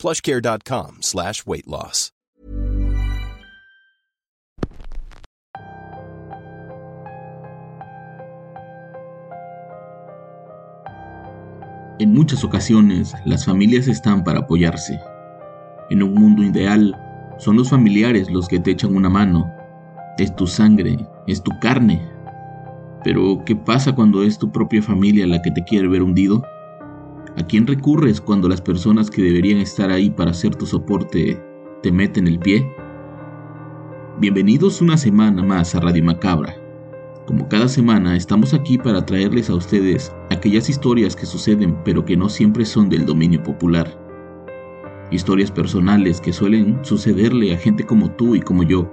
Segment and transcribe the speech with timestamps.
[0.00, 2.12] plushcare.com slash weight loss.
[12.00, 14.98] En muchas ocasiones, las familias están para apoyarse.
[15.90, 16.96] En un mundo ideal,
[17.36, 19.52] son los familiares los que te echan una mano.
[20.16, 20.96] Es tu sangre,
[21.26, 22.00] es tu carne.
[23.04, 26.42] Pero, ¿qué pasa cuando es tu propia familia la que te quiere ver hundido?
[27.36, 31.40] ¿A quién recurres cuando las personas que deberían estar ahí para hacer tu soporte
[31.80, 32.68] te meten el pie?
[34.18, 36.56] Bienvenidos una semana más a Radio Macabra.
[37.26, 42.16] Como cada semana estamos aquí para traerles a ustedes aquellas historias que suceden pero que
[42.16, 43.96] no siempre son del dominio popular.
[45.12, 48.92] Historias personales que suelen sucederle a gente como tú y como yo.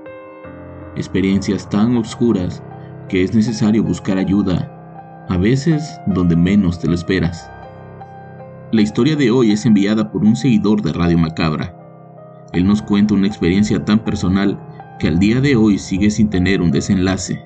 [0.96, 2.62] Experiencias tan oscuras
[3.10, 7.50] que es necesario buscar ayuda, a veces donde menos te lo esperas.
[8.70, 11.74] La historia de hoy es enviada por un seguidor de Radio Macabra.
[12.52, 14.60] Él nos cuenta una experiencia tan personal
[15.00, 17.46] que al día de hoy sigue sin tener un desenlace.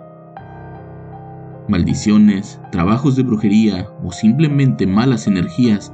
[1.67, 5.94] Maldiciones, trabajos de brujería o simplemente malas energías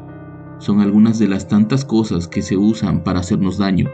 [0.59, 3.89] son algunas de las tantas cosas que se usan para hacernos daño.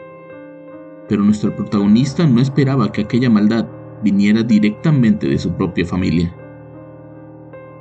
[1.10, 3.66] Pero nuestro protagonista no esperaba que aquella maldad
[4.04, 6.32] viniera directamente de su propia familia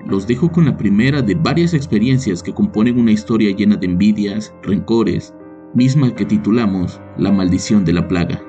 [0.06, 4.52] los dejo con la primera de varias experiencias que componen una historia llena de envidias,
[4.62, 5.34] rencores,
[5.74, 8.42] misma que titulamos La maldición de la plaga.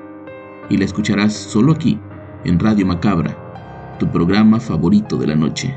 [0.68, 1.98] Y la escucharás solo aquí,
[2.44, 5.74] en Radio Macabra, tu programa favorito de la noche.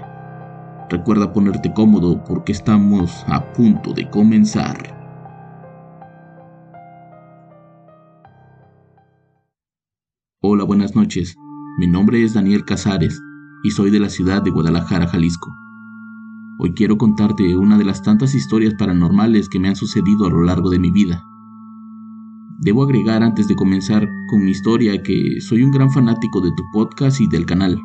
[0.89, 4.95] Recuerda ponerte cómodo porque estamos a punto de comenzar.
[10.41, 11.35] Hola, buenas noches.
[11.77, 13.21] Mi nombre es Daniel Casares
[13.63, 15.51] y soy de la ciudad de Guadalajara, Jalisco.
[16.59, 20.41] Hoy quiero contarte una de las tantas historias paranormales que me han sucedido a lo
[20.41, 21.23] largo de mi vida.
[22.57, 26.63] Debo agregar antes de comenzar con mi historia que soy un gran fanático de tu
[26.73, 27.79] podcast y del canal.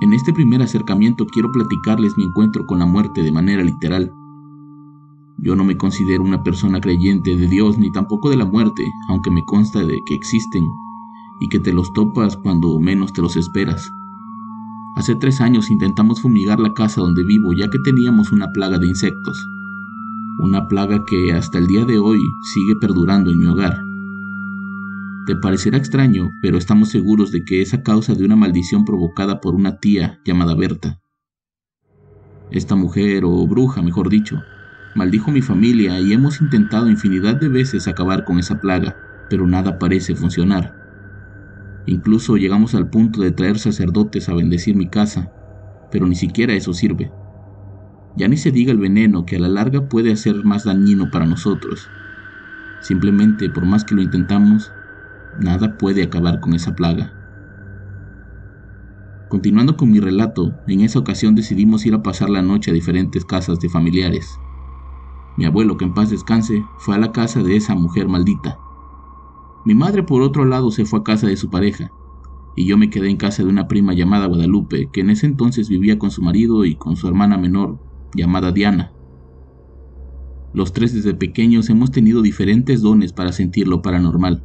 [0.00, 4.10] En este primer acercamiento quiero platicarles mi encuentro con la muerte de manera literal.
[5.36, 9.30] Yo no me considero una persona creyente de Dios ni tampoco de la muerte, aunque
[9.30, 10.64] me consta de que existen
[11.40, 13.92] y que te los topas cuando menos te los esperas.
[14.94, 18.86] Hace tres años intentamos fumigar la casa donde vivo ya que teníamos una plaga de
[18.86, 19.48] insectos.
[20.38, 22.20] Una plaga que hasta el día de hoy
[22.52, 23.82] sigue perdurando en mi hogar.
[25.26, 29.40] Te parecerá extraño, pero estamos seguros de que es a causa de una maldición provocada
[29.40, 31.00] por una tía llamada Berta.
[32.50, 34.42] Esta mujer, o bruja mejor dicho,
[34.94, 38.96] maldijo mi familia y hemos intentado infinidad de veces acabar con esa plaga,
[39.30, 40.81] pero nada parece funcionar.
[41.86, 45.32] Incluso llegamos al punto de traer sacerdotes a bendecir mi casa,
[45.90, 47.10] pero ni siquiera eso sirve.
[48.14, 51.26] Ya ni se diga el veneno que a la larga puede hacer más dañino para
[51.26, 51.88] nosotros.
[52.80, 54.70] Simplemente, por más que lo intentamos,
[55.38, 57.12] nada puede acabar con esa plaga.
[59.28, 63.24] Continuando con mi relato, en esa ocasión decidimos ir a pasar la noche a diferentes
[63.24, 64.28] casas de familiares.
[65.38, 68.58] Mi abuelo, que en paz descanse, fue a la casa de esa mujer maldita.
[69.64, 71.92] Mi madre por otro lado se fue a casa de su pareja,
[72.56, 75.68] y yo me quedé en casa de una prima llamada Guadalupe, que en ese entonces
[75.68, 77.78] vivía con su marido y con su hermana menor,
[78.14, 78.92] llamada Diana.
[80.52, 84.44] Los tres desde pequeños hemos tenido diferentes dones para sentir lo paranormal.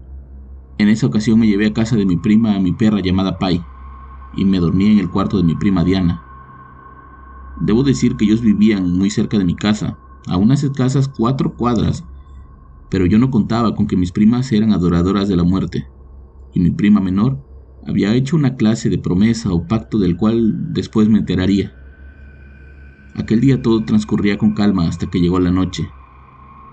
[0.77, 3.61] En esa ocasión me llevé a casa de mi prima a mi perra llamada Pai,
[4.37, 6.21] y me dormí en el cuarto de mi prima Diana.
[7.59, 9.97] Debo decir que ellos vivían muy cerca de mi casa,
[10.27, 12.03] a unas escasas cuatro cuadras,
[12.89, 15.87] pero yo no contaba con que mis primas eran adoradoras de la muerte,
[16.53, 17.43] y mi prima menor
[17.85, 21.73] había hecho una clase de promesa o pacto del cual después me enteraría.
[23.15, 25.87] Aquel día todo transcurría con calma hasta que llegó la noche.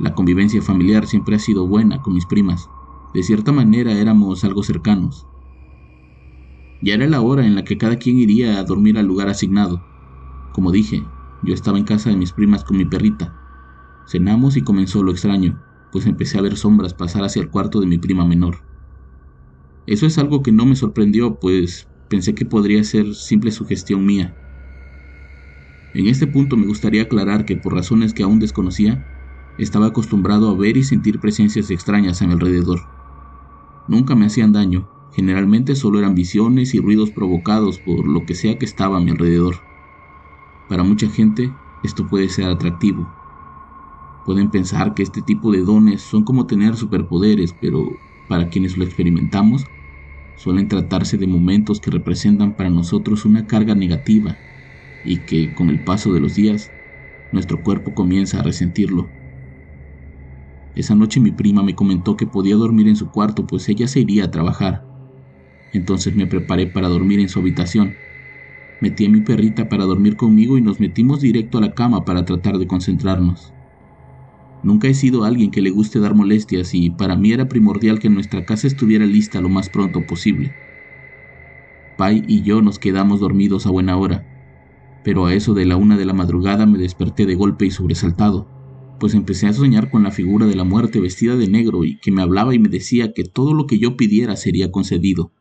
[0.00, 2.68] La convivencia familiar siempre ha sido buena con mis primas.
[3.14, 5.26] De cierta manera éramos algo cercanos.
[6.82, 9.82] Ya era la hora en la que cada quien iría a dormir al lugar asignado.
[10.52, 11.02] Como dije,
[11.42, 13.34] yo estaba en casa de mis primas con mi perrita.
[14.06, 15.62] Cenamos y comenzó lo extraño
[15.94, 18.64] pues empecé a ver sombras pasar hacia el cuarto de mi prima menor.
[19.86, 24.36] Eso es algo que no me sorprendió, pues pensé que podría ser simple sugestión mía.
[25.92, 29.06] En este punto me gustaría aclarar que por razones que aún desconocía,
[29.56, 32.80] estaba acostumbrado a ver y sentir presencias extrañas a mi alrededor.
[33.86, 38.58] Nunca me hacían daño, generalmente solo eran visiones y ruidos provocados por lo que sea
[38.58, 39.64] que estaba a mi alrededor.
[40.66, 43.23] Para mucha gente esto puede ser atractivo.
[44.24, 48.84] Pueden pensar que este tipo de dones son como tener superpoderes, pero para quienes lo
[48.84, 49.64] experimentamos,
[50.34, 54.38] suelen tratarse de momentos que representan para nosotros una carga negativa
[55.02, 56.72] y que con el paso de los días
[57.30, 59.10] nuestro cuerpo comienza a resentirlo.
[60.74, 64.00] Esa noche mi prima me comentó que podía dormir en su cuarto pues ella se
[64.00, 64.86] iría a trabajar.
[65.72, 67.98] Entonces me preparé para dormir en su habitación.
[68.80, 72.24] Metí a mi perrita para dormir conmigo y nos metimos directo a la cama para
[72.24, 73.53] tratar de concentrarnos.
[74.64, 78.10] Nunca he sido alguien que le guste dar molestias y para mí era primordial que
[78.10, 80.52] nuestra casa estuviera lista lo más pronto posible.
[81.96, 84.26] Pai y yo nos quedamos dormidos a buena hora,
[85.04, 88.48] pero a eso de la una de la madrugada me desperté de golpe y sobresaltado
[88.98, 92.10] pues empecé a soñar con la figura de la muerte vestida de negro y que
[92.10, 95.32] me hablaba y me decía que todo lo que yo pidiera sería concedido.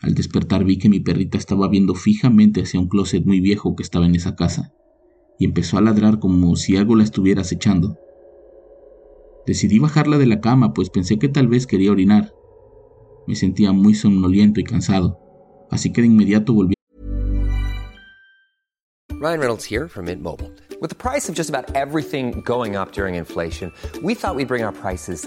[0.00, 3.82] Al despertar vi que mi perrita estaba viendo fijamente hacia un closet muy viejo que
[3.82, 4.72] estaba en esa casa,
[5.38, 7.98] y empezó a ladrar como si algo la estuviera acechando.
[9.46, 12.32] Decidí bajarla de la cama, pues pensé que tal vez quería orinar.
[13.26, 15.18] Me sentía muy somnoliento y cansado,
[15.70, 16.74] así que de inmediato volví.
[19.20, 20.50] Ryan Reynolds here from Mint Mobile.
[20.80, 24.62] With the price of just about everything going up during inflation, we thought we'd bring
[24.62, 25.26] our prices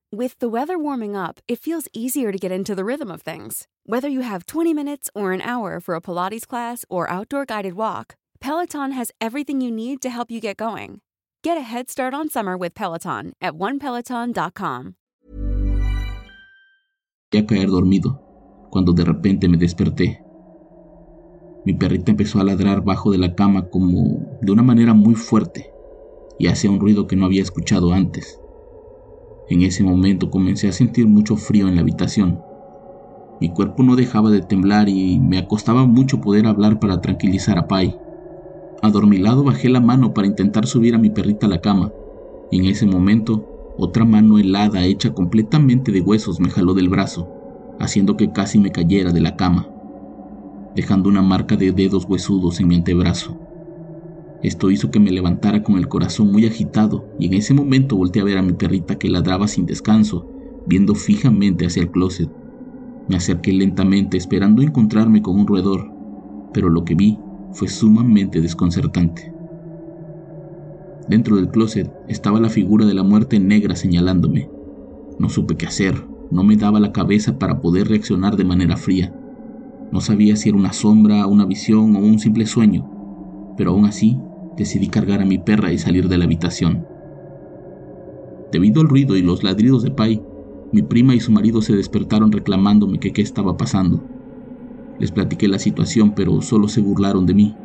[0.13, 3.69] With the weather warming up, it feels easier to get into the rhythm of things.
[3.85, 7.75] Whether you have 20 minutes or an hour for a Pilates class or outdoor guided
[7.75, 10.99] walk, Peloton has everything you need to help you get going.
[11.45, 14.95] Get a head start on summer with Peloton at onepeloton.com.
[17.33, 18.19] a caer dormido,
[18.69, 20.21] cuando de repente me desperté.
[21.65, 25.71] Mi perrita empezó a ladrar bajo de la cama como de una manera muy fuerte
[26.37, 28.40] y hacía un ruido que no había escuchado antes.
[29.51, 32.39] En ese momento comencé a sentir mucho frío en la habitación.
[33.41, 37.67] Mi cuerpo no dejaba de temblar y me acostaba mucho poder hablar para tranquilizar a
[37.67, 37.93] Pai.
[38.81, 41.91] Adormilado bajé la mano para intentar subir a mi perrita a la cama,
[42.49, 43.43] y en ese momento
[43.77, 47.27] otra mano helada hecha completamente de huesos me jaló del brazo,
[47.77, 49.67] haciendo que casi me cayera de la cama,
[50.75, 53.50] dejando una marca de dedos huesudos en mi antebrazo.
[54.43, 58.23] Esto hizo que me levantara con el corazón muy agitado y en ese momento volteé
[58.23, 60.27] a ver a mi perrita que ladraba sin descanso,
[60.65, 62.29] viendo fijamente hacia el closet.
[63.07, 65.91] Me acerqué lentamente esperando encontrarme con un roedor,
[66.53, 67.19] pero lo que vi
[67.51, 69.31] fue sumamente desconcertante.
[71.07, 74.49] Dentro del closet estaba la figura de la muerte negra señalándome.
[75.19, 79.13] No supe qué hacer, no me daba la cabeza para poder reaccionar de manera fría.
[79.91, 82.89] No sabía si era una sombra, una visión o un simple sueño,
[83.57, 84.17] pero aún así
[84.57, 86.85] decidí cargar a mi perra y salir de la habitación.
[88.51, 90.21] Debido al ruido y los ladridos de Pai,
[90.71, 94.01] mi prima y su marido se despertaron reclamándome que qué estaba pasando.
[94.99, 97.55] Les platiqué la situación, pero solo se burlaron de mí.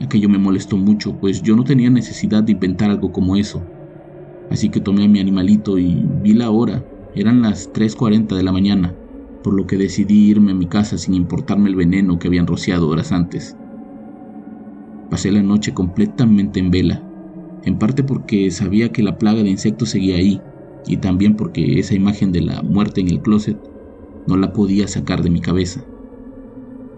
[0.00, 3.62] Aquello me molestó mucho, pues yo no tenía necesidad de inventar algo como eso.
[4.50, 6.84] Así que tomé a mi animalito y vi la hora.
[7.14, 8.94] Eran las 3.40 de la mañana,
[9.42, 12.88] por lo que decidí irme a mi casa sin importarme el veneno que habían rociado
[12.88, 13.56] horas antes.
[15.08, 17.06] Pasé la noche completamente en vela,
[17.62, 20.42] en parte porque sabía que la plaga de insectos seguía ahí
[20.84, 23.58] y también porque esa imagen de la muerte en el closet
[24.26, 25.86] no la podía sacar de mi cabeza.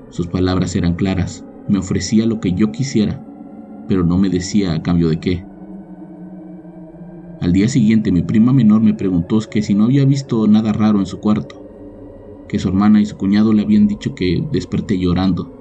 [0.09, 3.23] Sus palabras eran claras, me ofrecía lo que yo quisiera,
[3.87, 5.45] pero no me decía a cambio de qué.
[7.41, 11.01] Al día siguiente mi prima menor me preguntó que si no había visto nada raro
[11.01, 11.55] en su cuarto,
[12.49, 15.57] que su hermana y su cuñado le habían dicho que desperté llorando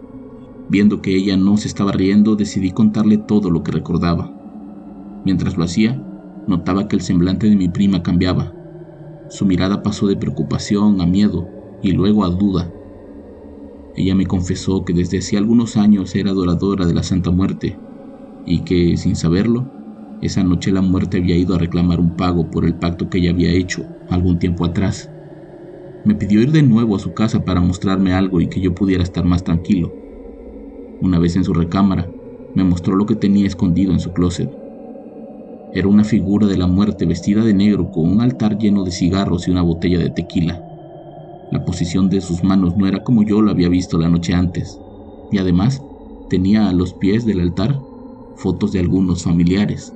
[0.69, 4.31] Viendo que ella no se estaba riendo, decidí contarle todo lo que recordaba.
[5.23, 6.01] Mientras lo hacía,
[6.47, 8.53] notaba que el semblante de mi prima cambiaba.
[9.29, 11.47] Su mirada pasó de preocupación a miedo
[11.81, 12.71] y luego a duda.
[13.95, 17.77] Ella me confesó que desde hacía algunos años era adoradora de la Santa Muerte
[18.45, 19.71] y que, sin saberlo,
[20.21, 23.31] esa noche la muerte había ido a reclamar un pago por el pacto que ella
[23.31, 25.09] había hecho algún tiempo atrás.
[26.03, 29.03] Me pidió ir de nuevo a su casa para mostrarme algo y que yo pudiera
[29.03, 30.04] estar más tranquilo.
[31.01, 32.09] Una vez en su recámara,
[32.55, 34.49] me mostró lo que tenía escondido en su closet.
[35.73, 39.47] Era una figura de la muerte vestida de negro con un altar lleno de cigarros
[39.47, 40.61] y una botella de tequila.
[41.51, 44.79] La posición de sus manos no era como yo lo había visto la noche antes,
[45.31, 45.81] y además
[46.29, 47.79] tenía a los pies del altar
[48.35, 49.93] fotos de algunos familiares.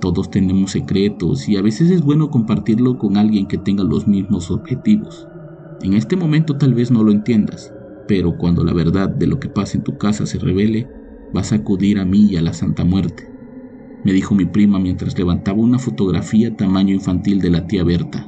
[0.00, 4.50] Todos tenemos secretos y a veces es bueno compartirlo con alguien que tenga los mismos
[4.50, 5.26] objetivos.
[5.82, 7.72] En este momento tal vez no lo entiendas,
[8.08, 10.88] pero cuando la verdad de lo que pasa en tu casa se revele,
[11.30, 13.24] vas a acudir a mí y a la Santa Muerte,
[14.02, 18.26] me dijo mi prima mientras levantaba una fotografía tamaño infantil de la tía Berta.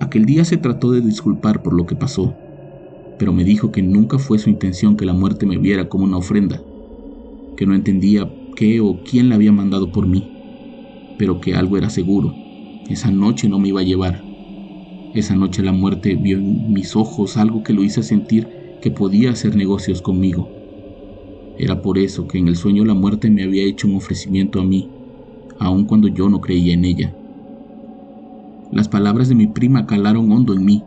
[0.00, 2.36] Aquel día se trató de disculpar por lo que pasó,
[3.18, 6.18] pero me dijo que nunca fue su intención que la muerte me viera como una
[6.18, 6.62] ofrenda,
[7.56, 10.32] que no entendía qué o quién la había mandado por mí,
[11.18, 12.38] pero que algo era seguro,
[12.88, 14.23] esa noche no me iba a llevar.
[15.14, 18.48] Esa noche la muerte vio en mis ojos algo que lo hizo sentir
[18.80, 20.48] que podía hacer negocios conmigo.
[21.56, 24.64] Era por eso que en el sueño la muerte me había hecho un ofrecimiento a
[24.64, 24.90] mí,
[25.60, 27.16] aun cuando yo no creía en ella.
[28.72, 30.82] Las palabras de mi prima calaron hondo en mí.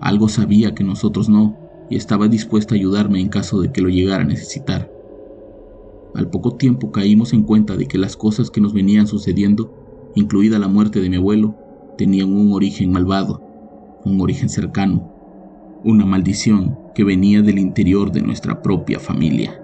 [0.00, 1.54] Algo sabía que nosotros no,
[1.90, 4.90] y estaba dispuesta a ayudarme en caso de que lo llegara a necesitar.
[6.14, 9.70] Al poco tiempo caímos en cuenta de que las cosas que nos venían sucediendo,
[10.14, 11.56] incluida la muerte de mi abuelo,
[11.98, 13.45] tenían un origen malvado,
[14.06, 15.12] un origen cercano,
[15.82, 19.60] una maldición que venía del interior de nuestra propia familia.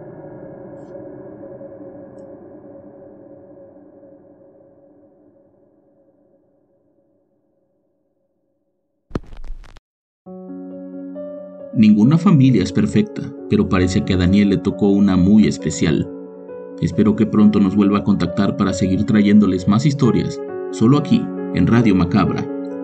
[11.75, 16.09] Ninguna familia es perfecta, pero parece que a Daniel le tocó una muy especial.
[16.81, 20.41] Espero que pronto nos vuelva a contactar para seguir trayéndoles más historias,
[20.73, 22.52] solo aquí, en Radio Macabra.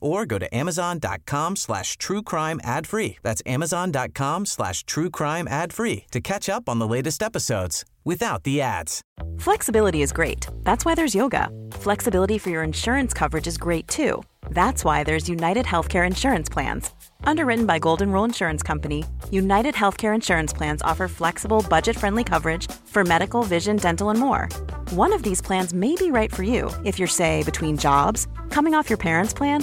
[0.00, 3.18] or go to amazon.com slash true crime ad free.
[3.22, 8.42] That's amazon.com slash true crime ad free to catch up on the latest episodes without
[8.44, 9.02] the ads.
[9.38, 10.46] Flexibility is great.
[10.62, 11.50] That's why there's yoga.
[11.72, 14.22] Flexibility for your insurance coverage is great too.
[14.50, 16.90] That's why there's United Healthcare Insurance Plans.
[17.24, 22.70] Underwritten by Golden Rule Insurance Company, United Healthcare Insurance Plans offer flexible, budget friendly coverage
[22.86, 24.48] for medical, vision, dental, and more.
[24.90, 28.74] One of these plans may be right for you if you're, say, between jobs, coming
[28.74, 29.62] off your parents' plan,